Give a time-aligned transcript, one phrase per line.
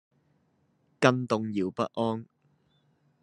[0.99, 2.25] 更動搖不安